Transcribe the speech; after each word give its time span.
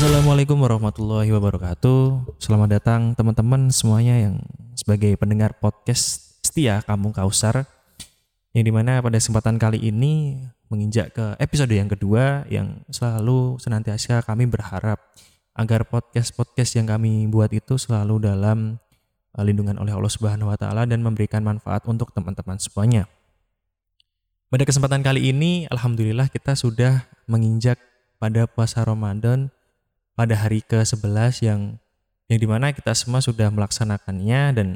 Assalamualaikum 0.00 0.56
warahmatullahi 0.56 1.28
wabarakatuh. 1.28 2.32
Selamat 2.40 2.80
datang 2.80 3.12
teman-teman 3.12 3.68
semuanya 3.68 4.16
yang 4.16 4.40
sebagai 4.72 5.12
pendengar 5.20 5.52
podcast 5.60 6.40
setia 6.40 6.80
Kampung 6.88 7.12
Kausar. 7.12 7.68
Yang 8.56 8.64
di 8.64 8.72
mana 8.72 9.04
pada 9.04 9.20
kesempatan 9.20 9.60
kali 9.60 9.76
ini 9.76 10.40
menginjak 10.72 11.12
ke 11.12 11.36
episode 11.36 11.68
yang 11.76 11.84
kedua 11.84 12.48
yang 12.48 12.80
selalu 12.88 13.60
senantiasa 13.60 14.24
kami 14.24 14.48
berharap 14.48 15.04
agar 15.52 15.84
podcast-podcast 15.84 16.80
yang 16.80 16.88
kami 16.88 17.28
buat 17.28 17.52
itu 17.52 17.76
selalu 17.76 18.24
dalam 18.24 18.80
uh, 19.36 19.44
lindungan 19.44 19.76
oleh 19.76 19.92
Allah 19.92 20.08
Subhanahu 20.08 20.48
wa 20.48 20.56
taala 20.56 20.88
dan 20.88 21.04
memberikan 21.04 21.44
manfaat 21.44 21.84
untuk 21.84 22.08
teman-teman 22.16 22.56
semuanya. 22.56 23.04
Pada 24.48 24.64
kesempatan 24.64 25.04
kali 25.04 25.28
ini 25.28 25.68
alhamdulillah 25.68 26.32
kita 26.32 26.56
sudah 26.56 27.04
menginjak 27.28 27.76
pada 28.16 28.48
puasa 28.48 28.80
Ramadan 28.80 29.52
pada 30.20 30.36
hari 30.36 30.60
ke-11 30.60 31.48
yang 31.48 31.80
yang 32.28 32.38
di 32.44 32.44
mana 32.44 32.76
kita 32.76 32.92
semua 32.92 33.24
sudah 33.24 33.48
melaksanakannya 33.48 34.42
dan 34.52 34.68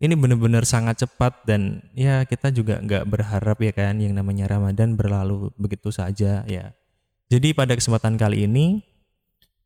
ini 0.00 0.16
benar-benar 0.16 0.64
sangat 0.64 1.04
cepat 1.04 1.44
dan 1.44 1.84
ya 1.92 2.24
kita 2.24 2.48
juga 2.48 2.80
nggak 2.80 3.04
berharap 3.04 3.60
ya 3.60 3.76
kan 3.76 4.00
yang 4.00 4.16
namanya 4.16 4.48
Ramadan 4.48 4.96
berlalu 4.96 5.52
begitu 5.60 5.92
saja 5.92 6.48
ya. 6.48 6.72
Jadi 7.28 7.52
pada 7.52 7.76
kesempatan 7.76 8.16
kali 8.16 8.48
ini 8.48 8.80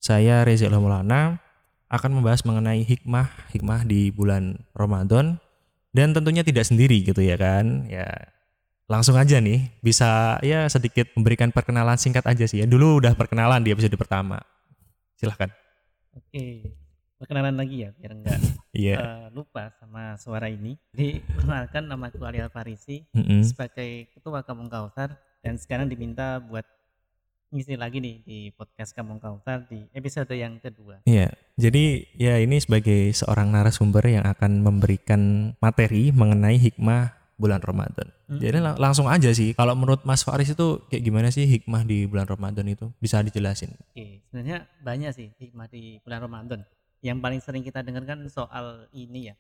saya 0.03 0.43
Reza 0.43 0.67
Maulana 0.67 1.39
akan 1.87 2.19
membahas 2.19 2.43
mengenai 2.43 2.83
hikmah 2.83 3.55
hikmah 3.55 3.87
di 3.87 4.11
bulan 4.11 4.67
Ramadan 4.75 5.39
dan 5.95 6.11
tentunya 6.11 6.43
tidak 6.43 6.67
sendiri 6.67 7.07
gitu 7.07 7.23
ya 7.23 7.39
kan. 7.39 7.87
Ya 7.87 8.35
langsung 8.91 9.15
aja 9.15 9.39
nih 9.39 9.71
bisa 9.79 10.43
ya 10.43 10.67
sedikit 10.67 11.07
memberikan 11.15 11.55
perkenalan 11.55 12.03
singkat 12.03 12.27
aja 12.27 12.51
sih 12.51 12.61
ya. 12.61 12.67
Dulu 12.67 12.99
udah 12.99 13.15
perkenalan 13.15 13.63
di 13.63 13.71
episode 13.71 13.95
pertama 13.95 14.43
silahkan 15.19 15.51
Oke, 16.19 16.75
perkenalan 17.19 17.55
lagi 17.55 17.87
ya 17.87 17.91
biar 17.95 18.13
enggak 18.15 18.39
iya 18.75 18.97
eh, 18.99 19.27
lupa 19.31 19.71
sama 19.79 20.19
suara 20.19 20.51
ini. 20.51 20.75
Jadi 20.91 21.23
perkenalkan 21.23 21.87
nama 21.87 22.11
aku 22.11 22.23
Ali 22.27 22.43
Alfarisi 22.43 23.07
Mm-mm. 23.15 23.47
sebagai 23.47 24.11
ketua 24.11 24.43
Kampung 24.43 24.67
Kausar 24.67 25.15
dan 25.43 25.55
sekarang 25.59 25.87
diminta 25.87 26.43
buat 26.43 26.67
ngisi 27.49 27.81
lagi 27.81 28.03
nih 28.03 28.17
di 28.29 28.39
podcast 28.53 28.93
Kampung 28.93 29.17
Kausar 29.17 29.65
di 29.71 29.89
episode 29.97 30.29
yang 30.37 30.61
kedua. 30.61 31.01
Iya, 31.09 31.33
jadi 31.57 32.05
ya 32.13 32.37
ini 32.45 32.61
sebagai 32.61 33.09
seorang 33.17 33.49
narasumber 33.55 34.05
yang 34.05 34.29
akan 34.29 34.61
memberikan 34.61 35.55
materi 35.57 36.13
mengenai 36.13 36.61
hikmah 36.61 37.18
bulan 37.39 37.63
Ramadan. 37.63 38.11
Mm. 38.27 38.41
Jadi 38.43 38.59
lang- 38.59 38.79
langsung 38.83 39.07
aja 39.07 39.31
sih, 39.31 39.55
kalau 39.55 39.79
menurut 39.79 40.03
Mas 40.03 40.27
Faris 40.27 40.51
itu 40.51 40.83
kayak 40.91 41.03
gimana 41.07 41.31
sih 41.31 41.47
hikmah 41.47 41.87
di 41.87 42.05
bulan 42.05 42.27
Ramadan 42.27 42.67
itu? 42.67 42.91
Bisa 42.99 43.23
dijelasin? 43.23 43.79
Oke, 43.95 44.27
sebenarnya 44.29 44.67
banyak 44.83 45.11
sih 45.15 45.29
hikmah 45.39 45.71
di 45.71 46.03
bulan 46.03 46.21
Ramadan. 46.27 46.61
Yang 46.99 47.19
paling 47.23 47.41
sering 47.41 47.63
kita 47.63 47.81
dengarkan 47.87 48.27
soal 48.27 48.91
ini 48.91 49.31
ya, 49.31 49.35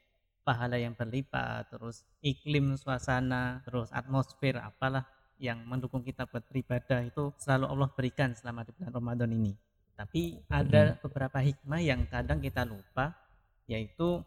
pahala 0.46 0.78
yang 0.78 0.94
berlipat, 0.94 1.74
terus 1.74 2.06
iklim, 2.22 2.78
suasana, 2.78 3.60
terus 3.66 3.90
atmosfer, 3.90 4.56
apalah 4.62 5.04
yang 5.42 5.58
mendukung 5.66 6.06
kita 6.06 6.26
buat 6.30 6.46
beribadah 6.46 7.02
itu 7.02 7.34
selalu 7.38 7.66
Allah 7.66 7.88
berikan 7.92 8.30
selama 8.32 8.62
di 8.62 8.70
bulan 8.78 8.94
Ramadan 8.94 9.30
ini. 9.34 9.52
Tapi 9.98 10.38
ada 10.46 10.94
beberapa 11.02 11.42
hikmah 11.42 11.82
yang 11.82 12.06
kadang 12.06 12.38
kita 12.38 12.62
lupa, 12.62 13.18
yaitu 13.66 14.22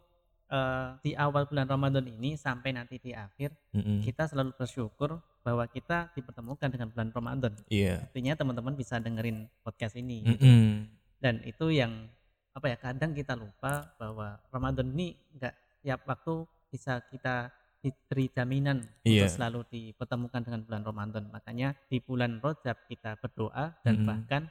eh, 0.51 0.87
di 0.99 1.11
awal 1.15 1.47
bulan 1.47 1.65
Ramadan 1.65 2.05
ini 2.05 2.35
sampai 2.35 2.71
nanti 2.71 2.99
di 2.99 3.15
akhir 3.15 3.55
Mm-mm. 3.71 4.03
kita 4.03 4.27
selalu 4.27 4.51
bersyukur 4.53 5.15
bahwa 5.41 5.65
kita 5.65 6.11
dipertemukan 6.11 6.69
dengan 6.69 6.91
bulan 6.91 7.09
Ramadan. 7.09 7.53
Iya. 7.65 8.05
Artinya 8.05 8.35
teman-teman 8.35 8.75
bisa 8.75 8.99
dengerin 8.99 9.49
podcast 9.63 9.95
ini. 9.95 10.21
gitu 10.27 10.43
Mm-mm. 10.43 10.85
dan 11.17 11.39
itu 11.41 11.71
yang 11.71 12.05
apa 12.51 12.67
ya 12.67 12.75
kadang 12.75 13.11
kita 13.11 13.31
lupa 13.33 13.95
bahwa 13.95 14.35
Ramadan 14.49 14.91
ini 14.91 15.15
enggak 15.31 15.55
tiap 15.79 16.03
waktu 16.03 16.33
bisa 16.67 16.99
kita 17.07 17.47
diberi 17.79 18.29
jaminan 18.29 18.85
Iya. 19.01 19.25
untuk 19.25 19.31
selalu 19.33 19.59
dipertemukan 19.67 20.41
dengan 20.43 20.61
bulan 20.61 20.83
Ramadan 20.83 21.23
makanya 21.31 21.73
di 21.87 21.97
bulan 21.97 22.37
Rajab 22.37 22.77
kita 22.85 23.17
berdoa 23.17 23.73
dan 23.81 23.93
Mm-mm. 23.97 24.05
bahkan 24.05 24.43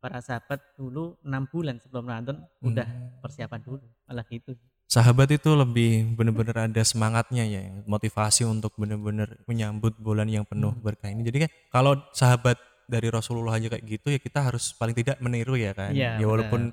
para 0.00 0.18
sahabat 0.18 0.58
dulu 0.74 1.14
enam 1.22 1.46
bulan 1.46 1.78
sebelum 1.78 2.04
Ramadan 2.04 2.42
udah 2.60 2.84
Mm. 2.84 3.22
persiapan 3.22 3.60
dulu 3.62 3.78
malah 4.04 4.26
gitu 4.26 4.52
Sahabat 4.84 5.26
itu 5.28 5.50
lebih 5.52 6.14
bener-bener 6.14 6.70
ada 6.70 6.82
semangatnya 6.84 7.42
ya, 7.42 7.60
motivasi 7.84 8.44
untuk 8.44 8.76
bener-bener 8.76 9.40
menyambut 9.44 9.96
bulan 9.96 10.28
yang 10.28 10.44
penuh 10.44 10.70
Hmm. 10.70 10.82
berkah 10.82 11.08
ini. 11.08 11.24
Jadi 11.24 11.38
kan 11.44 11.50
kalau 11.68 11.92
sahabat 12.12 12.54
dari 12.84 13.08
Rasulullah 13.08 13.56
aja 13.56 13.72
kayak 13.72 13.80
gitu 13.82 14.12
ya 14.12 14.20
kita 14.20 14.44
harus 14.44 14.70
paling 14.72 14.92
tidak 14.92 15.16
meniru 15.18 15.56
ya 15.56 15.72
kan. 15.72 15.90
Iya, 15.90 16.20
ya 16.20 16.26
walaupun 16.28 16.70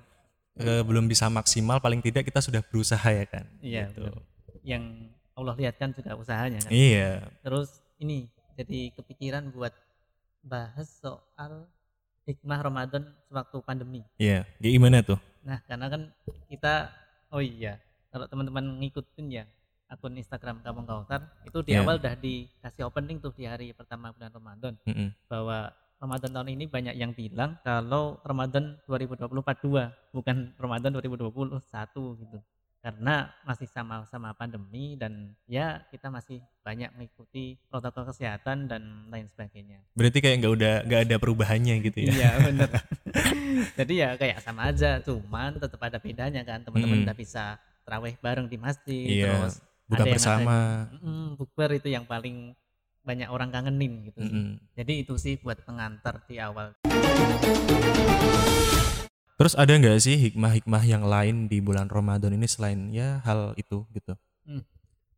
eh, 0.53 0.83
belum 0.83 1.07
bisa 1.07 1.31
maksimal 1.31 1.79
paling 1.79 1.99
tidak 1.99 2.27
kita 2.27 2.43
sudah 2.43 2.59
berusaha 2.61 3.07
ya 3.07 3.23
kan. 3.25 3.47
iya 3.59 3.87
Gitu. 3.87 4.03
benar. 4.03 4.19
yang 4.61 4.83
Allah 5.33 5.55
lihat 5.57 5.79
kan 5.79 5.89
juga 5.89 6.13
usahanya 6.13 6.59
kan 6.59 6.69
Iya. 6.69 7.25
terus 7.41 7.81
ini 7.97 8.29
jadi 8.53 8.93
kepikiran 8.93 9.49
buat 9.49 9.73
bahas 10.39 11.01
soal 11.01 11.65
hikmah 12.23 12.61
Ramadan 12.61 13.09
sewaktu 13.25 13.57
pandemi 13.63 14.05
Iya. 14.17 14.45
Gimana 14.59 15.01
tuh? 15.01 15.17
Nah, 15.41 15.63
karena 15.65 15.87
kan 15.87 16.01
kita 16.45 16.93
oh 17.29 17.41
iya, 17.41 17.79
kalau 18.11 18.27
teman-teman 18.27 18.77
ngikutin 18.77 19.25
ya 19.31 19.43
akun 19.87 20.15
Instagram 20.15 20.59
Kampung 20.61 20.85
Kautar 20.85 21.31
itu 21.43 21.59
di 21.61 21.71
Iya. 21.71 21.83
awal 21.83 21.95
udah 21.97 22.15
dikasih 22.15 22.83
opening 22.85 23.17
tuh 23.17 23.31
di 23.31 23.43
hari 23.43 23.71
pertama 23.71 24.11
bulan 24.11 24.31
Ramadan 24.31 24.73
Mm-mm. 24.83 25.11
bahwa 25.27 25.71
Ramadan 25.97 26.31
tahun 26.31 26.49
ini 26.51 26.65
banyak 26.65 26.95
yang 26.95 27.11
bilang 27.11 27.59
kalau 27.61 28.17
Ramadan 28.21 28.79
2024 28.85 29.29
dua 29.61 29.83
bukan 30.09 30.49
Ramadan 30.55 30.91
2021 30.91 31.61
gitu. 32.17 32.39
Karena 32.81 33.29
masih 33.45 33.69
sama-sama 33.69 34.33
pandemi 34.33 34.97
dan 34.97 35.37
ya 35.45 35.85
kita 35.93 36.09
masih 36.09 36.41
banyak 36.65 36.89
mengikuti 36.97 37.53
protokol 37.69 38.09
kesehatan 38.09 38.65
dan 38.65 38.81
lain 39.13 39.29
sebagainya. 39.29 39.85
Berarti 39.93 40.17
kayak 40.17 40.41
nggak 40.41 40.53
udah 40.57 40.73
nggak 40.89 41.01
ada 41.05 41.15
perubahannya 41.21 41.77
gitu 41.85 42.09
ya? 42.09 42.09
Iya 42.09 42.31
bener. 42.49 42.69
Jadi 43.77 43.93
ya 43.93 44.17
kayak 44.17 44.41
sama 44.41 44.73
aja, 44.73 44.97
cuman 44.97 45.61
tetap 45.61 45.77
ada 45.77 46.01
bedanya 46.01 46.41
kan 46.41 46.65
teman-teman 46.65 47.01
Mm. 47.01 47.05
udah 47.05 47.13
bisa 47.13 47.61
terawih 47.91 48.15
bareng 48.23 48.47
di 48.47 48.55
masjid, 48.55 49.03
Iya. 49.03 49.51
terus 49.51 49.55
Buka 49.83 50.07
bersama. 50.07 50.87
mm, 50.95 51.35
bukber 51.35 51.75
itu 51.75 51.91
yang 51.91 52.07
paling 52.07 52.55
banyak 53.03 53.27
orang 53.27 53.51
kangenin 53.51 54.07
gitu 54.07 54.23
sih. 54.23 54.31
Mm-mm. 54.31 54.63
Jadi 54.79 54.93
itu 55.03 55.19
sih 55.19 55.35
buat 55.43 55.59
pengantar 55.67 56.23
di 56.23 56.39
awal. 56.39 56.71
Terus 59.35 59.59
ada 59.59 59.75
nggak 59.75 59.99
sih 59.99 60.15
hikmah-hikmah 60.15 60.83
yang 60.87 61.03
lain 61.03 61.51
di 61.51 61.59
bulan 61.59 61.91
Ramadan 61.91 62.31
ini 62.31 62.47
selain 62.47 62.95
ya 62.95 63.19
hal 63.27 63.59
itu 63.59 63.83
gitu? 63.91 64.15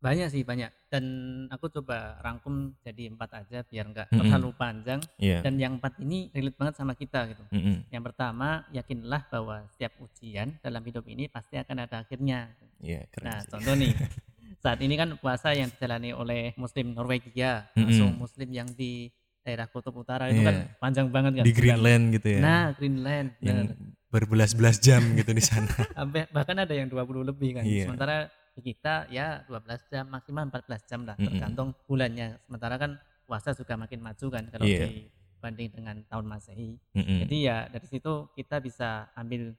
Banyak 0.04 0.28
sih 0.28 0.44
banyak. 0.44 0.68
Dan 0.92 1.04
aku 1.48 1.72
coba 1.72 2.20
rangkum 2.20 2.76
jadi 2.84 3.08
empat 3.08 3.30
aja 3.40 3.64
biar 3.64 3.84
nggak 3.88 4.06
Mm-mm. 4.12 4.20
terlalu 4.20 4.50
panjang. 4.52 5.00
Iya. 5.16 5.40
Dan 5.40 5.56
yang 5.56 5.80
empat 5.80 5.96
ini 5.98 6.28
relate 6.28 6.60
banget 6.60 6.74
sama 6.76 6.92
kita 6.92 7.24
gitu. 7.32 7.40
Mm-mm. 7.48 7.88
Yang 7.88 8.02
pertama, 8.04 8.68
yakinlah 8.68 9.24
bahwa 9.32 9.64
setiap 9.72 9.96
ujian 9.98 10.52
dalam 10.60 10.84
hidup 10.84 11.08
ini 11.08 11.24
pasti 11.26 11.56
akan 11.56 11.88
ada 11.88 12.04
akhirnya. 12.04 12.52
Iya 12.84 13.08
keren. 13.08 13.24
Nah, 13.24 13.40
sih. 13.40 13.48
contoh 13.48 13.74
nih, 13.74 13.92
saat 14.64 14.78
ini 14.78 14.94
kan 14.94 15.08
puasa 15.16 15.56
yang 15.56 15.72
dijalani 15.72 16.12
oleh 16.12 16.52
Muslim 16.54 16.92
Norwegia, 16.92 17.72
Mm-mm. 17.72 17.88
langsung 17.88 18.10
Muslim 18.20 18.52
yang 18.52 18.68
di 18.68 19.08
daerah 19.40 19.68
Kutub 19.68 19.96
Utara 19.96 20.28
itu 20.28 20.40
Iya. 20.40 20.48
kan 20.48 20.56
panjang 20.80 21.08
banget 21.08 21.32
kan. 21.40 21.44
di 21.44 21.52
Greenland 21.52 22.04
gitu 22.12 22.28
ya. 22.28 22.40
Nah, 22.40 22.64
Greenland. 22.76 23.28
yang 23.40 23.72
berbelas-belas 24.08 24.78
jam 24.78 25.00
gitu 25.16 25.32
di 25.32 25.40
sana. 25.40 25.68
Sampai 25.98 26.28
bahkan 26.28 26.54
ada 26.54 26.70
yang 26.70 26.86
20 26.86 27.24
lebih 27.24 27.56
kan. 27.56 27.64
Iya. 27.64 27.88
Sementara 27.88 28.28
kita 28.60 29.08
ya 29.08 29.42
12 29.46 29.64
jam 29.88 30.04
maksimal 30.06 30.46
14 30.46 30.62
jam 30.84 31.00
lah 31.02 31.14
Mm-mm. 31.14 31.26
tergantung 31.28 31.68
bulannya. 31.84 32.38
Sementara 32.40 32.76
kan 32.76 32.94
puasa 33.24 33.50
juga 33.50 33.74
makin 33.74 33.98
maju 33.98 34.26
kan 34.28 34.44
kalau 34.46 34.62
Iya. 34.62 34.86
dibanding 34.86 35.70
dengan 35.72 35.96
tahun 36.04 36.26
Masehi. 36.26 36.70
Mm-mm. 36.92 37.18
Jadi 37.24 37.36
ya 37.40 37.66
dari 37.66 37.86
situ 37.86 38.12
kita 38.32 38.60
bisa 38.60 39.08
ambil 39.12 39.56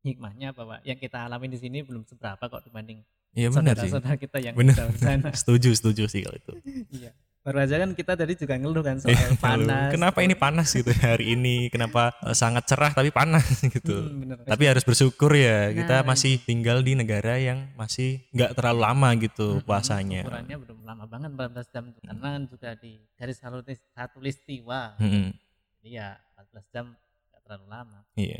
hikmahnya 0.00 0.50
bahwa 0.50 0.80
yang 0.82 0.96
kita 0.96 1.20
alami 1.20 1.46
di 1.46 1.58
sini 1.58 1.80
belum 1.80 2.02
seberapa 2.02 2.40
kok 2.40 2.62
dibanding 2.62 3.02
Iya 3.32 3.48
benar 3.48 3.76
sih. 3.76 3.88
kita 4.18 4.38
yang 4.38 4.52
Benar. 4.52 4.76
jauh 4.76 4.92
di 4.92 5.00
sana. 5.00 5.28
setuju, 5.40 5.72
setuju 5.72 6.04
sih 6.04 6.20
kalau 6.20 6.36
itu. 6.36 6.52
Iya. 6.92 7.10
Baru 7.42 7.58
aja 7.58 7.74
kan 7.74 7.90
kita 7.90 8.14
tadi 8.14 8.38
juga 8.38 8.54
ngeluh 8.54 8.86
kan 8.86 9.02
soal 9.02 9.10
Iya, 9.18 9.34
lalu, 9.34 9.42
panas. 9.42 9.90
Kenapa 9.90 10.18
ini 10.22 10.34
panas 10.38 10.68
gitu 10.70 10.94
hari 10.94 11.34
ini? 11.34 11.66
Kenapa 11.74 12.14
eh, 12.22 12.38
sangat 12.38 12.70
cerah 12.70 12.94
tapi 12.94 13.10
panas 13.10 13.42
gitu? 13.74 13.98
Hmm, 13.98 14.22
bener. 14.22 14.36
Tapi 14.46 14.62
harus 14.70 14.86
bersyukur 14.86 15.34
ya 15.34 15.74
kita 15.74 16.06
Nah, 16.06 16.14
masih 16.14 16.38
tinggal 16.38 16.86
di 16.86 16.94
negara 16.94 17.42
yang 17.42 17.66
masih 17.74 18.22
nggak 18.30 18.54
terlalu 18.54 18.80
lama 18.86 19.08
gitu 19.18 19.58
Mm-mm, 19.58 19.66
puasanya. 19.66 20.22
Ukurannya 20.22 20.56
belum 20.62 20.78
lama 20.86 21.04
banget 21.10 21.30
14 21.34 21.74
jam 21.74 21.84
tuh. 21.90 22.02
karena 22.06 22.28
kan 22.30 22.42
juga 22.46 22.68
di 22.78 22.92
garis 23.18 23.38
satu 23.90 24.18
listiwa. 24.22 24.94
Mm-mm. 25.02 25.34
Jadi 25.82 25.88
ya 25.98 26.14
14 26.38 26.62
jam 26.70 26.94
nggak 26.94 27.42
terlalu 27.42 27.66
lama. 27.66 28.00
Iya. 28.14 28.38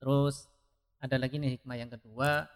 Terus 0.00 0.48
ada 0.96 1.20
lagi 1.20 1.36
nih 1.36 1.60
hikmah 1.60 1.76
yang 1.76 1.92
kedua 1.92 2.48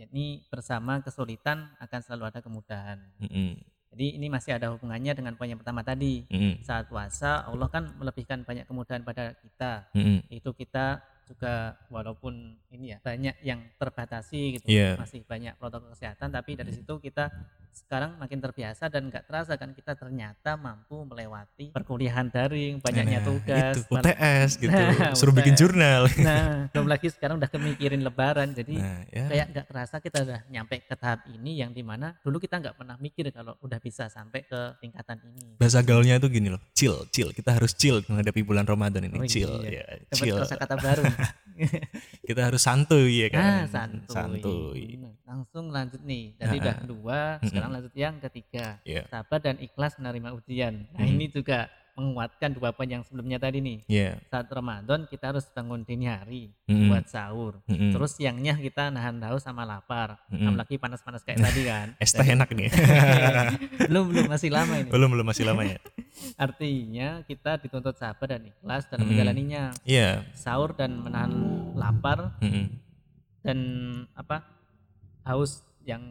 yakni 0.00 0.44
bersama 0.48 1.04
kesulitan 1.04 1.76
akan 1.76 2.00
selalu 2.00 2.24
ada 2.32 2.40
kemudahan. 2.40 3.04
Mm-mm. 3.20 3.75
Jadi 3.96 4.20
ini 4.20 4.28
masih 4.28 4.60
ada 4.60 4.76
hubungannya 4.76 5.16
dengan 5.16 5.32
poin 5.40 5.48
yang 5.48 5.56
pertama 5.56 5.80
tadi. 5.80 6.28
Mm-mm. 6.28 6.60
Saat 6.60 6.92
puasa 6.92 7.48
Allah 7.48 7.64
kan 7.72 7.96
melebihkan 7.96 8.44
banyak 8.44 8.68
kemudahan 8.68 9.00
pada 9.00 9.32
kita. 9.40 9.88
Mm-mm. 9.96 10.20
Itu 10.28 10.52
kita 10.52 11.00
juga 11.24 11.80
walaupun 11.88 12.60
ini 12.76 12.92
ya 12.92 12.98
banyak 13.00 13.40
yang 13.40 13.58
terbatasi 13.80 14.60
gitu 14.60 14.66
Iya. 14.70 14.94
masih 14.94 15.26
banyak 15.26 15.58
protokol 15.58 15.90
kesehatan 15.90 16.30
tapi 16.30 16.54
dari 16.54 16.70
situ 16.70 17.02
kita 17.02 17.34
sekarang 17.76 18.16
makin 18.16 18.40
terbiasa 18.40 18.88
dan 18.88 19.12
nggak 19.12 19.28
terasa 19.28 19.60
kan 19.60 19.76
kita 19.76 19.92
ternyata 19.92 20.56
mampu 20.56 21.04
melewati 21.04 21.76
perkuliahan 21.76 22.32
daring 22.32 22.80
banyaknya 22.80 23.16
Nah, 23.16 23.26
tugas 23.26 23.74
itu, 23.80 23.92
UTS 23.92 24.50
gitu. 24.60 24.72
Nah, 24.76 25.14
suruh 25.16 25.34
bikin 25.34 25.54
UTS. 25.56 25.60
jurnal. 25.60 26.02
Nah 26.26 26.66
belum 26.74 26.88
lagi 26.90 27.06
sekarang 27.12 27.38
udah 27.38 27.46
kemikirin 27.46 28.02
lebaran 28.02 28.50
jadi 28.50 28.74
nah 28.82 29.00
ya. 29.08 29.24
kayak 29.30 29.46
nggak 29.54 29.66
terasa 29.70 29.96
kita 30.02 30.26
udah 30.26 30.40
nyampe 30.50 30.82
ke 30.82 30.94
tahap 30.98 31.22
ini 31.30 31.62
yang 31.62 31.70
di 31.70 31.86
mana 31.86 32.18
dulu 32.26 32.42
kita 32.42 32.58
nggak 32.58 32.74
pernah 32.74 32.98
mikir 32.98 33.30
kalau 33.30 33.54
udah 33.62 33.78
bisa 33.78 34.10
sampai 34.10 34.42
ke 34.42 34.74
tingkatan 34.82 35.22
ini. 35.22 35.54
Bahasa 35.60 35.86
gaulnya 35.86 36.18
tuh 36.18 36.32
gini 36.32 36.50
loh 36.50 36.58
chill 36.74 37.06
chill. 37.14 37.30
Kita 37.30 37.54
harus 37.54 37.78
chill 37.78 38.02
menghadapi 38.10 38.42
bulan 38.42 38.66
Ramadan 38.66 39.06
ini. 39.06 39.22
Oh, 39.22 39.28
chill 39.28 39.52
iya. 39.62 39.86
ya 39.86 40.02
dapat 40.10 40.26
chill. 40.26 40.36
kata 40.42 40.76
baru. 40.80 41.04
Kita 42.28 42.40
harus 42.52 42.60
santuy 42.60 43.24
ya 43.24 43.28
kan? 43.32 43.40
Ah 43.40 43.64
santuy, 43.70 44.12
santuy. 44.12 44.82
Bener. 44.98 45.12
langsung 45.24 45.64
lanjut 45.72 46.02
nih. 46.04 46.36
Tadi 46.36 46.56
udah 46.60 46.76
dua 46.84 47.20
sekarang 47.42 47.65
lanjut 47.68 47.94
yang 47.94 48.16
ketiga 48.18 48.78
Iya. 48.82 49.06
sabar 49.06 49.38
dan 49.38 49.56
ikhlas 49.58 49.96
menerima 49.96 50.30
ujian 50.32 50.86
nah 50.92 51.02
Mhm. 51.02 51.12
ini 51.12 51.26
juga 51.28 51.66
menguatkan 51.96 52.52
dua 52.52 52.76
poin 52.76 52.84
yang 52.84 53.00
sebelumnya 53.00 53.40
tadi 53.40 53.56
nih 53.58 53.78
ya 53.88 54.20
saat 54.28 54.52
Ramadan 54.52 55.08
kita 55.08 55.32
harus 55.32 55.48
bangun 55.48 55.80
dini 55.80 56.04
hari 56.04 56.52
Mm-mm. 56.68 56.92
buat 56.92 57.08
sahur 57.08 57.56
Mm-mm. 57.64 57.88
terus 57.88 58.20
siangnya 58.20 58.52
kita 58.52 58.92
nahan 58.92 59.16
haus 59.24 59.40
sama 59.40 59.64
lapar 59.64 60.20
Mm-mm. 60.28 60.44
apalagi 60.44 60.76
panas-panas 60.76 61.24
kayak 61.24 61.40
tadi 61.40 61.64
kan 61.64 61.96
es 62.04 62.12
teh 62.12 62.28
enak 62.28 62.52
nih 62.52 62.68
belum 63.88 64.12
belum 64.12 64.26
masih 64.28 64.52
lama 64.52 64.76
ini 64.76 64.92
belum 64.92 65.08
belum 65.08 65.24
masih 65.24 65.48
lama 65.48 65.64
ya 65.64 65.80
artinya 66.44 67.24
kita 67.24 67.56
dituntut 67.58 67.96
sabar 67.96 68.28
dan 68.28 68.44
ikhlas 68.44 68.84
dalam 68.86 69.00
Mm-mm. 69.00 69.16
menjalaninya 69.16 69.62
iya 69.88 70.20
sahur 70.36 70.76
dan 70.76 71.00
menahan 71.00 71.32
lapar 71.72 72.36
Mm-mm. 72.44 72.76
dan 73.40 73.58
apa 74.12 74.44
haus 75.24 75.64
yang 75.80 76.02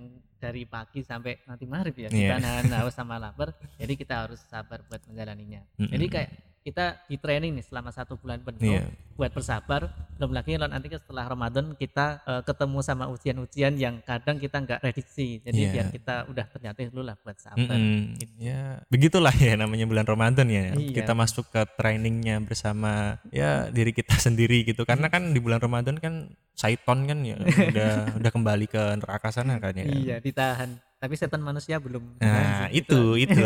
dari 0.45 0.62
pagi 0.65 1.01
sampai 1.01 1.42
nanti 1.44 1.65
maghrib 1.65 1.95
ya 1.95 2.07
Iya. 2.07 2.13
kita 2.13 2.36
nahan 2.38 2.65
haus 2.77 2.94
sama 2.94 3.18
lapar 3.18 3.50
jadi 3.75 3.94
kita 3.94 4.13
harus 4.21 4.38
sabar 4.45 4.86
buat 4.86 5.01
menjalaninya 5.06 5.65
Mm-mm. 5.75 5.89
jadi 5.89 6.06
kayak 6.07 6.30
kita 6.65 6.97
di 7.06 7.21
training 7.21 7.53
nih 7.53 7.65
selama 7.65 7.94
satu 7.94 8.17
bulan 8.17 8.41
penuh 8.41 8.73
Iya. 8.73 8.89
buat 9.13 9.29
bersabar 9.29 9.85
belum 10.17 10.33
lagi 10.33 10.57
nanti 10.57 10.89
setelah 10.89 11.29
Ramadan 11.29 11.77
kita 11.77 12.25
eh, 12.25 12.41
ketemu 12.41 12.81
sama 12.81 13.06
ujian-ujian 13.07 13.77
yang 13.77 14.01
kadang 14.01 14.41
kita 14.41 14.57
nggak 14.59 14.81
prediksi 14.81 15.39
jadi 15.39 15.53
Iya. 15.56 15.71
biar 15.71 15.85
kita 15.94 16.15
udah 16.25 16.45
ternyata 16.50 16.77
dulu 16.89 17.06
lah 17.06 17.15
buat 17.21 17.38
sabar 17.38 17.77
Mm-mm. 17.77 18.17
Ya, 18.35 18.81
begitulah 18.89 19.31
ya 19.31 19.53
namanya 19.56 19.85
bulan 19.85 20.03
Ramadan 20.03 20.47
ya. 20.50 20.73
Iya. 20.73 20.91
Kita 20.91 21.13
masuk 21.13 21.47
ke 21.47 21.62
trainingnya 21.77 22.41
bersama 22.41 23.21
ya 23.29 23.69
diri 23.69 23.94
kita 23.94 24.17
sendiri 24.25 24.65
gitu. 24.65 24.83
Karena 24.83 25.07
kan 25.07 25.31
di 25.31 25.39
bulan 25.39 25.62
Ramadan 25.62 26.01
kan 26.01 26.33
Saiton 26.56 27.06
kan 27.06 27.19
ya 27.21 27.35
udah 27.71 27.91
udah 28.17 28.31
kembali 28.31 28.65
ke 28.65 28.81
neraka 28.97 29.29
sana 29.29 29.59
kan 29.59 29.75
ya. 29.75 29.85
iya 29.85 30.15
ditahan 30.17 30.79
tapi 31.05 31.13
setan 31.13 31.37
manusia 31.39 31.77
belum 31.77 32.17
Nah, 32.17 32.17
ditahan 32.17 32.45
sih. 32.65 32.81
itu 32.81 32.99
itu. 33.21 33.41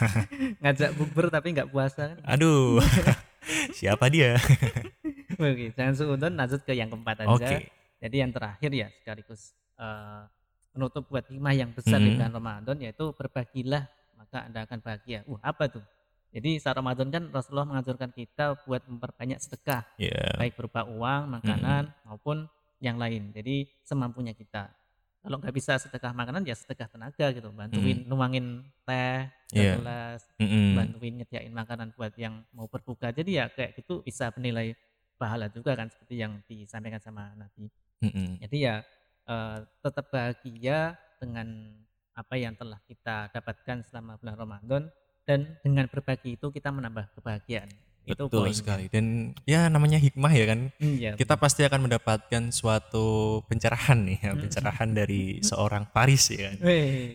ngajak 0.64 0.90
bubur 0.96 1.28
tapi 1.28 1.52
nggak 1.52 1.68
puasa 1.68 2.16
kan 2.16 2.18
Aduh. 2.26 2.80
Siapa 3.76 4.08
dia? 4.08 4.40
Oke, 5.34 5.68
jangan 5.70 5.92
suudon 5.92 6.32
lanjut 6.32 6.64
ke 6.64 6.72
yang 6.72 6.88
keempat 6.88 7.22
aja. 7.22 7.28
Oke. 7.28 7.68
Jadi 8.00 8.16
yang 8.16 8.32
terakhir 8.32 8.70
ya 8.72 8.88
sekaligus 8.94 9.52
eh, 9.76 10.22
penutup 10.70 11.04
buat 11.04 11.24
hikmah 11.24 11.52
yang 11.52 11.70
besar 11.70 11.98
di 11.98 12.08
Mhm. 12.08 12.16
bulan 12.16 12.32
Ramadan 12.32 12.76
yaitu 12.80 13.04
berbagilah 13.12 13.84
maka 14.14 14.48
Anda 14.48 14.64
akan 14.64 14.78
bahagia. 14.80 15.20
Wah, 15.26 15.44
apa 15.44 15.68
tuh? 15.68 15.84
Jadi 16.32 16.56
saat 16.56 16.74
Ramadan 16.74 17.12
kan 17.12 17.28
Rasulullah 17.28 17.68
menganjurkan 17.68 18.10
kita 18.10 18.58
buat 18.64 18.82
memperbanyak 18.82 19.38
sedekah, 19.38 19.86
Ya. 19.94 20.34
baik 20.34 20.56
berupa 20.56 20.82
uang, 20.82 21.30
makanan 21.30 21.92
maupun 22.02 22.48
yang 22.80 22.96
lain. 22.96 23.30
Jadi 23.30 23.70
semampunya 23.82 24.32
kita. 24.32 24.66
Kalau 25.24 25.40
nggak 25.40 25.54
bisa 25.56 25.80
sedekah 25.80 26.12
makanan 26.12 26.44
ya 26.44 26.52
sedekah 26.52 26.84
tenaga 26.84 27.32
gitu, 27.32 27.48
bantuin 27.48 28.04
nuangin 28.04 28.60
teh, 28.84 29.24
Iya. 29.56 29.80
gelas, 29.80 30.20
Mm-mm. 30.36 30.74
bantuin 30.76 31.14
nyediain 31.16 31.48
makanan 31.54 31.94
buat 31.96 32.12
yang 32.18 32.42
mau 32.50 32.66
berbuka 32.66 33.14
jadi 33.14 33.30
ya 33.30 33.44
kayak 33.48 33.78
gitu 33.78 34.02
bisa 34.02 34.28
bernilai 34.34 34.74
pahala 35.14 35.46
juga 35.46 35.78
kan 35.78 35.86
seperti 35.86 36.18
yang 36.18 36.42
disampaikan 36.50 36.98
sama 36.98 37.30
Nabi 37.38 37.70
Mm-mm. 38.02 38.42
jadi 38.42 38.56
ya 38.58 38.74
eh, 39.30 39.58
tetap 39.78 40.10
bahagia 40.10 40.98
dengan 41.22 41.70
apa 42.18 42.34
yang 42.34 42.58
telah 42.58 42.82
kita 42.90 43.30
dapatkan 43.30 43.86
selama 43.86 44.18
bulan 44.18 44.36
Ramadan 44.36 44.82
dan 45.22 45.54
dengan 45.62 45.86
berbagi 45.86 46.34
itu 46.34 46.50
kita 46.50 46.74
menambah 46.74 47.14
kebahagiaan 47.14 47.70
itu 48.04 48.24
Betul 48.28 48.46
poinnya. 48.46 48.56
sekali. 48.56 48.84
Dan 48.88 49.04
ya 49.44 49.66
namanya 49.66 49.96
hikmah 49.96 50.28
ya 50.30 50.44
kan. 50.46 50.60
Iya, 50.76 51.10
Kita 51.14 51.34
pasti 51.34 51.64
akan 51.64 51.88
mendapatkan 51.88 52.42
suatu 52.48 53.06
pencerahan 53.44 53.96
nih, 53.98 54.18
ya, 54.20 54.30
Mm. 54.32 54.40
pencerahan 54.40 54.88
dari 54.90 55.22
seorang 55.50 55.88
Paris 55.88 56.28
ya 56.28 56.52
kan. 56.52 56.56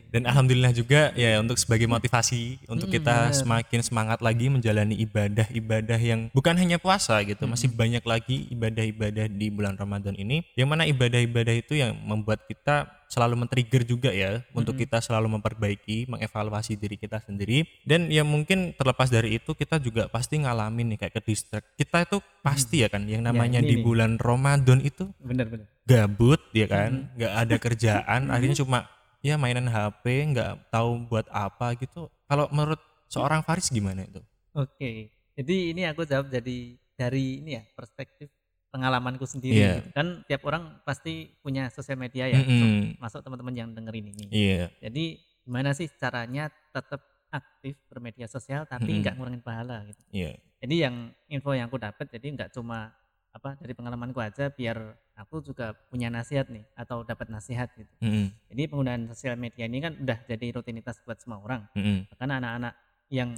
Dan 0.09 0.21
alhamdulillah 0.25 0.73
juga 0.73 1.13
ya 1.13 1.37
untuk 1.37 1.55
sebagai 1.55 1.85
motivasi 1.85 2.65
untuk 2.65 2.89
Mm, 2.89 2.95
kita 2.95 3.15
semakin 3.31 3.81
semangat 3.81 4.19
lagi 4.19 4.49
menjalani 4.49 4.97
ibadah-ibadah 4.99 5.99
yang 5.99 6.19
bukan 6.31 6.55
hanya 6.55 6.77
puasa 6.77 7.21
gitu, 7.21 7.45
masih 7.45 7.69
banyak 7.69 8.01
lagi 8.01 8.49
ibadah-ibadah 8.49 9.29
di 9.29 9.47
bulan 9.47 9.75
Ramadan 9.75 10.13
ini. 10.13 10.41
Yang 10.53 10.69
mana 10.69 10.83
ibadah-ibadah 10.83 11.55
itu 11.55 11.77
yang 11.77 11.93
membuat 11.95 12.43
kita 12.45 12.89
selalu 13.09 13.43
men-trigger 13.43 13.81
juga 13.83 14.13
ya 14.13 14.45
untuk 14.53 14.77
kita 14.77 15.01
selalu 15.01 15.41
memperbaiki, 15.41 16.05
mengevaluasi 16.05 16.77
diri 16.77 16.95
kita 16.95 17.17
sendiri. 17.25 17.65
Dan 17.81 18.07
ya 18.13 18.21
mungkin 18.21 18.77
terlepas 18.77 19.09
dari 19.09 19.41
itu 19.41 19.57
kita 19.57 19.81
juga 19.81 20.05
pasti 20.07 20.37
ngalamin 20.37 20.93
nih 20.93 20.97
kayak 21.01 21.13
ke 21.17 21.21
distract. 21.25 21.65
Kita 21.73 22.05
itu 22.05 22.21
pasti 22.45 22.85
ya 22.85 22.87
kan 22.87 23.09
yang 23.09 23.25
namanya 23.25 23.59
ini 23.59 23.67
di 23.73 23.75
nih. 23.81 23.83
bulan 23.83 24.11
Ramadan 24.21 24.79
itu 24.85 25.09
bener-bener 25.19 25.67
gabut 25.89 26.39
ya 26.53 26.69
kan 26.69 27.09
nggak 27.17 27.33
ada 27.33 27.55
kerjaan 27.65 28.21
akhirnya 28.29 28.61
cuma 28.61 28.85
ya 29.25 29.35
mainan 29.35 29.67
HP 29.67 30.05
nggak 30.37 30.69
tahu 30.69 31.09
buat 31.09 31.25
apa 31.33 31.73
gitu. 31.81 32.07
Kalau 32.29 32.45
menurut 32.53 32.79
seorang 33.09 33.41
Faris 33.41 33.73
gimana 33.73 34.05
itu? 34.05 34.21
Oke, 34.53 35.09
jadi 35.33 35.55
ini 35.73 35.81
aku 35.89 36.05
jawab 36.05 36.29
jadi 36.29 36.77
dari 36.93 37.41
ini 37.41 37.57
ya 37.57 37.63
perspektif 37.73 38.29
pengalamanku 38.69 39.25
sendiri. 39.25 39.57
Iya. 39.57 39.73
gitu. 39.79 39.89
Kan 39.91 40.07
tiap 40.25 40.41
orang 40.43 40.81
pasti 40.81 41.33
punya 41.39 41.67
sosial 41.69 41.97
media 41.97 42.25
ya, 42.25 42.39
Mm-mm. 42.39 42.97
masuk 42.97 43.21
teman-teman 43.21 43.53
yang 43.53 43.69
dengerin 43.71 44.09
ini. 44.09 44.25
iya 44.29 44.69
Jadi 44.79 45.17
gimana 45.41 45.73
sih 45.73 45.89
caranya 45.91 46.47
tetap 46.69 47.01
aktif 47.29 47.77
bermedia 47.85 48.25
sosial 48.25 48.65
tapi 48.65 49.01
nggak 49.01 49.13
ngurangin 49.13 49.41
pahala 49.41 49.85
gitu. 49.85 50.01
iya 50.09 50.33
Jadi 50.59 50.75
yang 50.81 50.95
info 51.25 51.53
yang 51.53 51.65
aku 51.65 51.77
dapat 51.77 52.09
jadi 52.09 52.25
nggak 52.33 52.49
cuma 52.51 52.89
apa 53.29 53.53
dari 53.61 53.77
pengalamanku 53.77 54.17
aja 54.17 54.49
biar 54.49 54.77
aku 55.13 55.37
juga 55.39 55.77
punya 55.87 56.09
nasihat 56.09 56.49
nih 56.49 56.65
atau 56.73 57.05
dapat 57.05 57.29
nasihat 57.29 57.69
gitu. 57.77 57.93
Mm-mm. 58.01 58.33
Jadi 58.49 58.61
penggunaan 58.65 59.05
sosial 59.07 59.37
media 59.37 59.65
ini 59.65 59.77
kan 59.77 59.93
udah 59.95 60.17
jadi 60.25 60.49
rutinitas 60.51 60.97
buat 61.05 61.21
semua 61.21 61.37
orang. 61.37 61.61
Mm-mm. 61.77 62.09
Bahkan 62.09 62.29
anak-anak 62.29 62.73
yang 63.09 63.33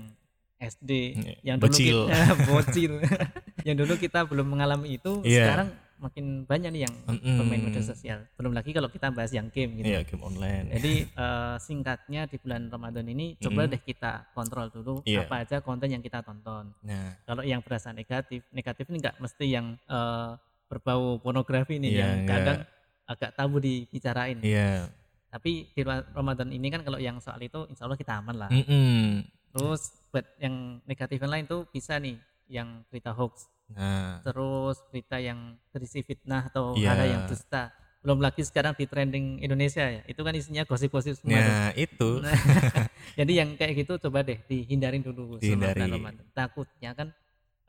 SD 0.61 0.91
Iya, 1.17 1.33
yang 1.43 1.57
dulu 1.59 1.67
bocil. 1.73 1.97
kita 2.07 2.19
bocil 2.47 2.93
yang 3.63 3.75
dulu 3.75 3.93
kita 3.95 4.23
belum 4.23 4.47
mengalami 4.47 4.95
itu 4.95 5.21
Iya. 5.21 5.45
sekarang 5.45 5.69
makin 5.97 6.25
banyak 6.43 6.69
nih 6.71 6.81
yang 6.81 6.95
Mm-mm. 7.05 7.37
bermain 7.37 7.61
media 7.61 7.83
sosial. 7.83 8.25
Belum 8.33 8.51
lagi 8.51 8.69
kalau 8.69 8.89
kita 8.89 9.09
bahas 9.09 9.29
yang 9.29 9.47
game 9.47 9.77
gitu. 9.77 9.85
iya 9.87 10.01
game 10.01 10.23
online 10.23 10.73
Jadi 10.73 10.93
eh, 11.05 11.55
singkatnya 11.57 12.25
di 12.25 12.37
bulan 12.37 12.67
Ramadan 12.67 13.05
ini 13.05 13.37
coba 13.37 13.63
Mm-mm. 13.63 13.71
deh 13.71 13.81
kita 13.83 14.11
kontrol 14.31 14.67
dulu 14.67 15.05
Iya. 15.05 15.23
apa 15.23 15.35
aja 15.39 15.57
konten 15.59 15.87
yang 15.87 16.01
kita 16.01 16.21
tonton. 16.21 16.73
nah 16.81 17.13
Kalau 17.21 17.43
yang 17.43 17.61
berasa 17.61 17.89
negatif, 17.91 18.41
negatif 18.49 18.89
ini 18.89 18.97
nggak 18.97 19.17
mesti 19.17 19.45
yang 19.45 19.77
eh, 19.77 20.29
berbau 20.65 21.19
pornografi 21.19 21.77
nih 21.77 21.91
Iya, 21.91 21.99
yang 21.99 22.13
nggak. 22.19 22.33
kadang 22.35 22.59
agak 23.05 23.31
tabu 23.35 23.57
dibicarain. 23.59 24.39
iya 24.41 24.87
Tapi 25.27 25.69
di 25.69 25.79
bulan 25.79 26.01
Ramadan 26.11 26.49
ini 26.49 26.67
kan 26.67 26.81
kalau 26.81 26.97
yang 26.97 27.19
soal 27.19 27.37
itu 27.39 27.63
insya 27.67 27.85
Allah 27.85 27.95
kita 27.95 28.17
aman 28.17 28.35
lah. 28.37 28.49
Mm-mm. 28.49 29.21
Terus 29.51 29.81
buat 30.09 30.25
yang 30.37 30.79
negatif 30.83 31.19
yang 31.19 31.29
lain 31.29 31.45
tuh 31.45 31.67
bisa 31.67 31.95
nih 31.95 32.15
yang 32.47 32.83
berita 32.87 33.11
hoax, 33.11 33.50
nah 33.73 34.19
terus 34.21 34.77
berita 34.87 35.17
yang 35.17 35.55
berisi 35.69 36.01
fitnah 36.01 36.47
atau 36.47 36.73
Iya. 36.73 36.89
hal 36.93 37.07
yang 37.07 37.23
dusta. 37.25 37.71
Belum 38.01 38.17
lagi 38.17 38.41
sekarang 38.41 38.73
di 38.73 38.89
trending 38.89 39.37
Indonesia 39.39 39.85
ya, 39.85 40.01
itu 40.09 40.17
kan 40.17 40.33
isinya 40.33 40.65
gosip-gosip 40.65 41.21
semua. 41.21 41.37
tuh. 41.37 41.45
nah 41.45 41.69
itu 41.77 42.09
Nah, 42.17 42.33
Jadi 43.19 43.31
yang 43.37 43.49
kayak 43.53 43.85
gitu 43.85 44.01
coba 44.01 44.25
deh 44.25 44.41
dihindarin 44.45 45.05
dulu 45.05 45.37
Dihindari. 45.37 45.85
Takutnya 46.33 46.97
kan 46.97 47.13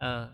eh, 0.00 0.26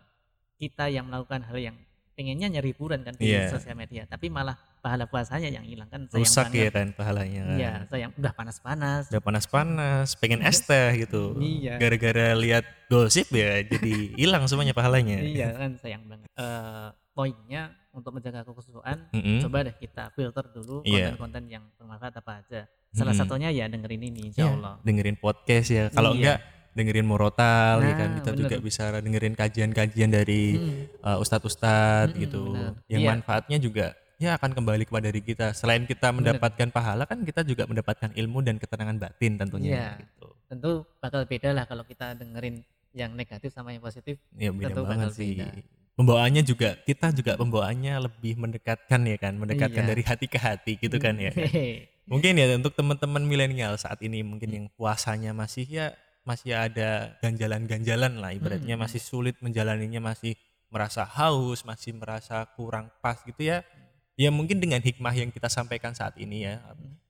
kita 0.57 0.87
yang 0.87 1.11
melakukan 1.11 1.43
hal 1.43 1.59
yang 1.59 1.77
pengennya 2.19 2.51
nyari 2.51 2.75
hiburan 2.75 3.07
kan 3.07 3.15
di 3.15 3.31
Iya. 3.31 3.47
sosial 3.49 3.73
media, 3.73 4.03
tapi 4.05 4.27
malah 4.27 4.59
pahala 4.79 5.07
puasanya 5.07 5.47
yang 5.49 5.63
hilang 5.63 5.87
kan 5.87 6.03
sayang 6.05 6.19
rusak 6.19 6.51
ya 6.51 6.69
kan 6.69 6.91
pahalanya 6.91 7.43
kan. 7.45 7.57
Iya, 7.57 7.73
sayang 7.87 8.11
udah 8.13 8.33
panas-panas. 8.35 9.03
udah 9.07 9.23
panas-panas 9.23 10.07
pengen 10.19 10.43
es 10.43 10.59
teh 10.61 10.99
gitu 10.99 11.39
Iya. 11.39 11.79
gara-gara 11.79 12.35
lihat 12.35 12.67
gosip 12.87 13.31
ya 13.31 13.63
jadi 13.63 14.19
hilang 14.19 14.43
semuanya 14.45 14.75
pahalanya 14.75 15.23
iya 15.23 15.55
kan 15.55 15.79
sayang 15.79 16.03
banget. 16.05 16.27
Eh, 16.29 16.89
poinnya 17.13 17.63
untuk 17.91 18.11
menjaga 18.13 18.43
kekhusyuan 18.43 19.11
Mm-mm. 19.11 19.39
coba 19.43 19.63
deh 19.65 19.75
kita 19.75 20.11
filter 20.13 20.45
dulu 20.49 20.83
Iya. 20.83 21.15
konten-konten 21.15 21.43
yang 21.47 21.63
bermanfaat 21.75 22.15
apa 22.17 22.33
aja. 22.43 22.61
Salah 22.89 23.11
Mm-mm. 23.11 23.21
satunya 23.21 23.51
ya 23.51 23.67
dengerin 23.67 24.03
ini 24.05 24.21
insya 24.29 24.43
Iya, 24.45 24.55
Allah. 24.55 24.75
dengerin 24.83 25.17
podcast 25.17 25.69
ya. 25.69 25.85
Kalau 25.89 26.13
Iya. 26.13 26.19
enggak 26.19 26.39
dengerin 26.79 27.05
morotal 27.05 27.81
ya 27.81 27.93
kan 27.93 28.09
Nah, 28.09 28.17
kita 28.17 28.31
bener. 28.31 28.41
juga 28.41 28.57
bisa 28.59 28.83
dengerin 28.97 29.35
kajian-kajian 29.35 30.09
dari 30.09 30.43
Hmm. 30.55 30.85
uh, 31.03 31.19
ustadz-ustadz 31.19 32.13
Mm-mm, 32.13 32.23
gitu 32.23 32.43
bener. 32.49 32.73
yang 32.87 33.03
Iya. 33.03 33.09
manfaatnya 33.13 33.59
juga 33.59 33.87
ya 34.17 34.35
akan 34.35 34.51
kembali 34.53 34.83
kepada 34.85 35.07
diri 35.07 35.23
kita 35.23 35.53
selain 35.53 35.85
kita 35.85 36.11
mendapatkan 36.11 36.69
pahala 36.69 37.05
kan 37.05 37.21
kita 37.21 37.43
juga 37.43 37.65
mendapatkan 37.65 38.11
ilmu 38.13 38.39
dan 38.41 38.57
ketenangan 38.57 38.99
batin 38.99 39.37
tentunya 39.37 39.71
Iya. 39.71 39.87
gitu 40.01 40.29
tentu 40.47 40.71
bakal 40.97 41.23
beda 41.25 41.51
lah 41.53 41.65
kalau 41.65 41.83
kita 41.83 42.15
dengerin 42.15 42.63
yang 42.93 43.13
negatif 43.13 43.51
sama 43.51 43.71
yang 43.71 43.81
positif 43.81 44.17
ya 44.33 44.49
beda 44.49 44.71
Tentu 44.71 44.83
banget 44.85 45.07
bakal 45.07 45.11
sih 45.15 45.31
beda. 45.37 45.47
pembawaannya 45.95 46.43
juga 46.43 46.71
kita 46.81 47.07
juga 47.13 47.33
pembawaannya 47.37 47.95
lebih 48.01 48.35
mendekatkan 48.37 49.01
ya 49.05 49.17
kan 49.17 49.35
mendekatkan 49.35 49.85
Iya. 49.85 49.91
dari 49.93 50.03
hati 50.03 50.27
ke 50.27 50.39
hati 50.39 50.73
gitu 50.77 50.97
kan 50.97 51.15
ya 51.15 51.31
Hehe. 51.31 51.87
mungkin 52.11 52.35
ya 52.35 52.57
untuk 52.57 52.73
teman-teman 52.73 53.21
milenial 53.21 53.77
saat 53.77 54.01
ini 54.01 54.25
mungkin 54.25 54.49
yang 54.49 54.67
puasanya 54.73 55.31
masih 55.31 55.69
ya 55.69 55.87
masih 56.29 56.53
ada 56.53 57.17
ganjalan-ganjalan 57.25 58.21
lah 58.21 58.37
ibaratnya 58.37 58.77
Mm-mm. 58.77 58.85
masih 58.85 59.01
sulit 59.01 59.41
menjalaninya 59.41 60.13
masih 60.13 60.37
merasa 60.69 61.09
haus 61.09 61.65
masih 61.65 61.97
merasa 61.97 62.45
kurang 62.53 62.93
pas 63.01 63.17
gitu 63.25 63.41
ya. 63.41 63.65
Ya 64.19 64.29
mungkin 64.29 64.61
dengan 64.61 64.83
hikmah 64.85 65.15
yang 65.17 65.33
kita 65.33 65.49
sampaikan 65.49 65.97
saat 65.97 66.19
ini 66.21 66.45
ya. 66.45 66.61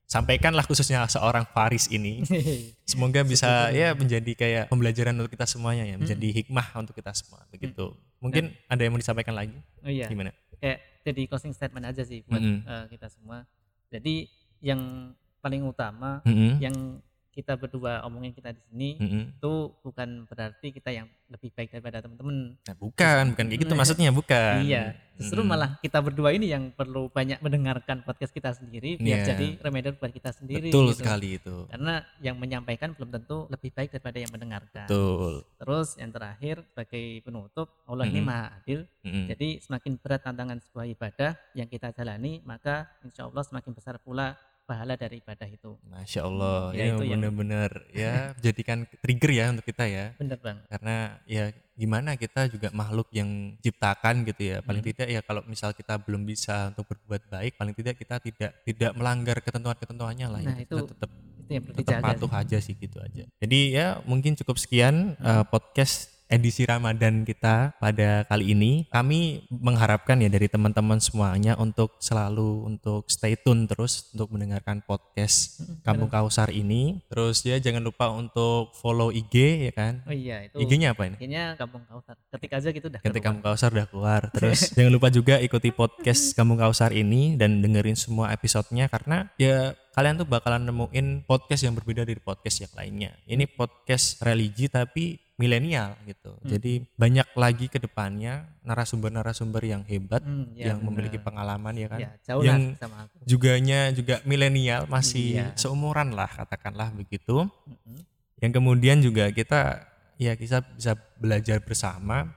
Sampaikanlah 0.09 0.63
khususnya 0.65 1.03
seorang 1.09 1.43
Faris 1.51 1.91
ini. 1.91 2.23
Semoga 2.91 3.21
bisa 3.27 3.69
ya 3.75 3.91
menjadi 3.93 4.31
kayak 4.33 4.63
pembelajaran 4.71 5.13
untuk 5.17 5.35
kita 5.35 5.45
semuanya 5.45 5.85
ya 5.85 5.95
menjadi 5.99 6.27
hikmah 6.41 6.71
untuk 6.79 6.95
kita 6.95 7.11
semua 7.11 7.43
begitu. 7.51 7.93
Mungkin 8.23 8.55
ada 8.71 8.81
yang 8.81 8.95
mau 8.95 9.01
disampaikan 9.01 9.35
lagi? 9.35 9.57
Oh 9.83 9.91
iya. 9.91 10.07
Gimana? 10.07 10.31
Kayak 10.61 10.79
jadi 11.03 11.21
closing 11.27 11.53
statement 11.53 11.85
aja 11.89 12.01
sih 12.05 12.23
buat 12.25 12.39
Mm-mm. 12.41 12.61
eh, 12.63 12.85
kita 12.93 13.09
semua. 13.11 13.43
Jadi 13.89 14.29
yang 14.61 15.11
paling 15.41 15.65
utama 15.65 16.21
Mm-mm. 16.23 16.61
yang 16.61 17.01
kita 17.39 17.55
berdua 17.55 18.03
omongin 18.03 18.35
kita 18.35 18.51
di 18.51 18.61
sini 18.67 18.89
Mm-mm. 18.99 19.23
itu 19.39 19.53
bukan 19.79 20.27
berarti 20.27 20.67
kita 20.69 20.91
yang 20.91 21.07
lebih 21.29 21.49
baik 21.55 21.71
daripada 21.71 22.03
teman-teman 22.03 22.59
Nah, 22.59 22.75
bukan 22.75 23.23
bukan 23.31 23.45
kayak 23.47 23.59
gitu 23.63 23.73
maksudnya 23.73 24.11
bukan 24.11 24.59
iya 24.61 24.93
justru 25.15 25.39
Mm-mm. 25.39 25.51
malah 25.51 25.79
kita 25.79 25.99
berdua 25.99 26.31
ini 26.31 26.47
yang 26.47 26.71
perlu 26.71 27.07
banyak 27.07 27.39
mendengarkan 27.39 28.03
podcast 28.03 28.31
kita 28.31 28.51
sendiri 28.51 28.95
biar 28.95 29.17
Iya. 29.19 29.27
jadi 29.31 29.47
reminder 29.59 29.93
buat 29.95 30.11
kita 30.11 30.31
sendiri 30.31 30.67
betul 30.67 30.91
gitu. 30.91 30.99
sekali 30.99 31.39
itu 31.39 31.55
karena 31.67 31.93
yang 32.19 32.35
menyampaikan 32.35 32.91
belum 32.91 33.09
tentu 33.09 33.47
lebih 33.47 33.71
baik 33.71 33.89
daripada 33.91 34.17
yang 34.17 34.31
mendengarkan 34.31 34.87
betul 34.87 35.43
terus 35.55 35.95
yang 35.95 36.11
terakhir 36.11 36.59
sebagai 36.67 37.23
penutup 37.23 37.67
Allah 37.83 38.05
ini 38.05 38.19
Mm-mm. 38.19 38.27
maha 38.27 38.47
adil 38.59 38.79
Mm-mm. 39.03 39.25
jadi 39.31 39.49
semakin 39.59 39.91
berat 39.99 40.21
tantangan 40.23 40.59
sebuah 40.59 40.85
ibadah 40.89 41.31
yang 41.53 41.67
kita 41.67 41.91
jalani 41.91 42.43
maka 42.43 42.87
insya 43.01 43.27
Allah 43.27 43.43
semakin 43.43 43.71
besar 43.71 43.95
pula 43.99 44.33
pahala 44.69 44.93
dari 44.93 45.17
ibadah 45.17 45.49
itu 45.49 45.73
Masya 45.83 46.21
Allah, 46.21 46.69
Ya, 46.71 46.85
ya, 46.85 47.01
yang- 47.01 47.17
benar-benar 47.17 47.69
ya 48.05 48.13
jadikan 48.37 48.85
trigger 49.01 49.31
ya 49.33 49.45
untuk 49.49 49.65
kita 49.65 49.89
ya, 49.89 50.13
bener 50.15 50.37
banget 50.37 50.61
karena 50.69 50.95
ya 51.25 51.43
gimana 51.73 52.13
kita 52.13 52.45
juga 52.47 52.69
makhluk 52.69 53.09
yang 53.09 53.57
ciptakan 53.57 54.21
gitu 54.23 54.41
ya, 54.45 54.57
paling 54.61 54.83
Hmm. 54.83 54.91
tidak 54.91 55.07
ya 55.09 55.21
kalau 55.23 55.41
misal 55.43 55.71
kita 55.71 55.97
belum 55.97 56.21
bisa 56.21 56.69
untuk 56.69 56.85
berbuat 56.85 57.23
baik, 57.25 57.57
paling 57.57 57.73
tidak 57.73 57.95
kita 57.95 58.15
tidak 58.19 58.51
tidak 58.61 58.91
melanggar 58.93 59.39
ketentuan-ketentuannya 59.39 60.27
lah, 60.27 60.39
ya. 60.39 60.47
Nah, 60.51 60.57
kita 60.59 60.75
itu 60.75 60.85
tetap 60.85 61.09
itu 61.39 61.49
yang 61.49 61.63
perlu 61.65 61.75
tetap 61.75 61.87
dijaga 61.89 62.05
patuh 62.05 62.29
sih. 62.29 62.39
aja 62.43 62.57
sih 62.61 62.75
gitu 62.75 62.97
aja. 62.99 63.23
Jadi 63.41 63.59
ya 63.71 63.87
mungkin 64.05 64.37
cukup 64.37 64.59
sekian 64.59 65.17
uh, 65.17 65.41
podcast 65.43 66.11
edisi 66.29 66.63
Ramadan 66.63 67.25
kita 67.25 67.73
pada 67.81 68.23
kali 68.29 68.53
ini. 68.53 68.85
Kami 68.93 69.49
mengharapkan 69.49 70.21
ya 70.21 70.29
dari 70.29 70.45
teman-teman 70.45 71.01
semuanya 71.01 71.57
untuk 71.57 71.97
selalu 71.97 72.69
untuk 72.69 73.09
stay 73.09 73.33
tune 73.33 73.65
terus 73.65 74.13
untuk 74.13 74.37
mendengarkan 74.37 74.85
podcast 74.85 75.65
Kampung 75.81 76.07
bener. 76.07 76.21
Kausar 76.21 76.53
ini. 76.53 77.01
Terus 77.09 77.41
ya 77.41 77.57
jangan 77.57 77.81
lupa 77.81 78.13
untuk 78.13 78.77
follow 78.77 79.09
IG 79.09 79.67
ya 79.67 79.73
kan. 79.73 80.05
oh 80.05 80.13
iya 80.13 80.45
itu 80.45 80.61
IG-nya 80.61 80.93
apa 80.93 81.09
ini? 81.09 81.17
IG-nya 81.17 81.57
kampung 81.57 81.81
kausar 81.89 82.15
ketik 82.29 82.51
aja 82.53 82.69
gitu 82.69 82.87
dah 82.87 83.01
Ketika 83.01 83.09
keluar. 83.09 83.25
Kampung 83.25 83.43
Kausar 83.43 83.69
udah 83.73 83.87
keluar. 83.89 84.21
Terus 84.37 84.59
jangan 84.77 84.93
lupa 84.93 85.09
juga 85.09 85.35
ikuti 85.41 85.73
podcast 85.73 86.31
Kampung 86.37 86.61
Kausar 86.61 86.93
ini 86.93 87.33
dan 87.35 87.59
dengerin 87.65 87.97
semua 87.97 88.29
episodenya 88.29 88.85
karena 88.85 89.33
ya 89.41 89.73
kalian 89.97 90.21
tuh 90.21 90.29
bakalan 90.29 90.69
nemuin 90.69 91.25
podcast 91.25 91.65
yang 91.65 91.73
berbeda 91.73 92.05
dari 92.05 92.21
podcast 92.21 92.69
yang 92.69 92.73
lainnya. 92.77 93.11
Ini 93.25 93.49
podcast 93.49 94.21
religi 94.21 94.69
tapi 94.69 95.28
milenial 95.39 95.95
gitu. 96.03 96.35
Hmm. 96.35 96.45
Jadi 96.45 96.83
banyak 96.93 97.31
lagi 97.33 97.65
ke 97.65 97.79
depannya 97.79 98.43
narasumber-narasumber 98.61 99.63
yang 99.63 99.87
hebat 99.87 100.19
Hmm, 100.19 100.51
ya 100.51 100.69
yang 100.69 100.83
memiliki 100.83 101.15
bener. 101.15 101.25
pengalaman 101.25 101.73
ya 101.73 101.87
kan. 101.87 101.99
ya 101.99 102.11
jauh 102.21 102.43
yang- 102.43 102.75
lah 102.75 102.77
sama 102.77 102.97
aku 103.07 103.15
Juganya 103.23 103.79
juga 103.89 104.19
milenial 104.23 104.83
masih 104.85 105.39
Iya. 105.39 105.55
seumuran 105.55 106.11
lah 106.11 106.27
katakanlah 106.27 106.91
begitu. 106.91 107.47
Mm-mm. 107.63 108.03
Yang 108.37 108.51
kemudian 108.53 108.97
juga 108.99 109.31
kita 109.31 109.87
ya 110.15 110.35
kita 110.35 110.59
bisa 110.69 110.99
belajar 111.15 111.63
bersama 111.63 112.35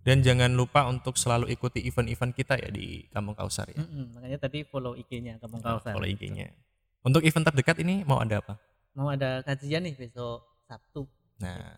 dan 0.00 0.22
jangan 0.22 0.54
lupa 0.54 0.86
untuk 0.86 1.18
selalu 1.18 1.50
ikuti 1.50 1.82
event-event 1.82 2.32
kita 2.32 2.54
ya 2.54 2.70
di 2.70 3.02
Kampung 3.08 3.34
Kausar 3.34 3.66
ya. 3.68 3.82
Mm-mm, 3.82 4.14
makanya 4.14 4.38
tadi 4.40 4.62
follow 4.62 4.94
IG-nya 4.94 5.36
kampung 5.36 5.58
kausar 5.58 5.90
Follow 5.90 6.06
IG-nya. 6.06 6.54
Untuk 7.02 7.26
event 7.26 7.44
terdekat 7.44 7.82
ini 7.82 8.06
mau 8.06 8.22
ada 8.22 8.38
apa? 8.38 8.54
mau 8.94 9.10
ada 9.10 9.42
kajian 9.42 9.82
nih 9.84 9.94
besok 9.94 10.42
Sabtu 10.64 11.06
Nah, 11.38 11.70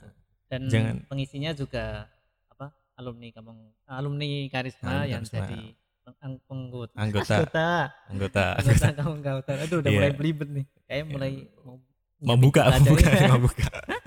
dan 0.51 0.61
Jangan- 0.67 1.01
pengisinya 1.07 1.51
juga 1.53 2.11
apa 2.49 2.67
alumni 2.97 3.31
kampung 3.31 3.59
alumni 3.87 4.27
karisma 4.49 4.91
Alumni 4.99 5.07
yang 5.09 5.23
Karisma. 5.23 5.39
jadi 5.47 5.61
peng- 6.03 6.43
pengut- 6.45 6.93
Anggota. 6.93 7.35
anggota. 7.39 7.69
Anggota. 8.11 8.45
Anggota 8.59 8.87
kampung 8.93 9.21
kausar 9.23 9.57
aduh 9.61 9.79
udah 9.79 9.89
Iya. 9.89 9.97
mulai 9.97 10.13
belibet 10.13 10.49
nih. 10.51 10.67
Kayak 10.85 11.05
mulai 11.07 11.33
mau 11.63 11.77
mau 12.21 12.37
buka, 12.37 12.61
mau 12.69 12.93
belajar 12.93 13.39
buka, 13.39 13.65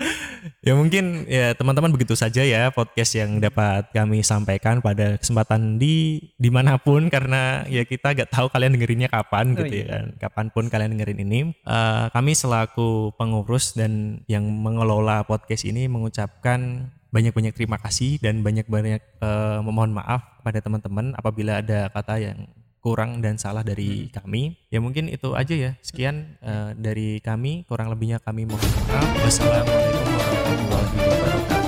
ya. 0.64 0.72
ya 0.72 0.80
mungkin 0.80 1.04
ya 1.28 1.52
teman-teman 1.52 1.92
begitu 1.92 2.16
saja 2.16 2.40
ya 2.40 2.72
podcast 2.72 3.12
yang 3.14 3.36
dapat 3.38 3.92
kami 3.92 4.24
sampaikan 4.24 4.80
pada 4.80 5.20
kesempatan 5.20 5.76
di 5.76 6.24
di 6.40 6.48
mana 6.48 6.80
pun 6.80 7.06
karena 7.14 7.68
ya 7.68 7.84
kita 7.84 8.16
gak 8.16 8.32
tahu 8.32 8.48
kalian 8.48 8.72
dengerinnya 8.74 9.12
kapan 9.12 9.52
Oh, 9.52 9.60
gitu 9.60 9.74
ya 9.76 9.84
iya. 9.84 9.86
kan 9.92 10.04
kapan 10.16 10.46
pun 10.48 10.64
kalian 10.72 10.96
dengerin 10.96 11.20
ini 11.20 11.40
Eh, 11.64 12.06
kami 12.14 12.32
selaku 12.32 13.12
pengurus 13.18 13.74
dan 13.76 14.24
yang 14.30 14.46
mengelola 14.46 15.26
podcast 15.28 15.66
ini 15.66 15.90
mengucapkan 15.90 16.88
banyak-banyak 17.10 17.54
terima 17.54 17.78
kasih 17.82 18.22
dan 18.22 18.40
banyak-banyak 18.40 19.02
eh, 19.02 19.58
memohon 19.60 19.92
maaf 19.92 20.22
pada 20.46 20.62
teman-teman 20.62 21.12
apabila 21.18 21.60
ada 21.60 21.90
kata 21.92 22.22
yang 22.22 22.38
kurang 22.84 23.24
dan 23.24 23.40
salah 23.40 23.64
dari 23.64 24.12
kami. 24.12 24.60
Ya 24.68 24.84
mungkin 24.84 25.08
itu 25.08 25.32
aja 25.32 25.56
ya. 25.56 25.72
Sekian 25.80 26.36
eh, 26.44 26.76
dari 26.76 27.24
kami. 27.24 27.64
Kurang 27.64 27.88
lebihnya 27.88 28.20
kami 28.20 28.44
mohon 28.44 28.60
maaf. 28.92 29.08
Wassalamualaikum 29.24 30.04
warahmatullahi 30.12 30.92
wabarakatuh. 31.00 31.63